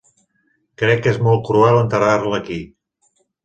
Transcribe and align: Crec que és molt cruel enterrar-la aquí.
Crec 0.83 1.03
que 1.03 1.11
és 1.13 1.21
molt 1.29 1.45
cruel 1.51 1.79
enterrar-la 1.85 2.43
aquí. 2.43 2.61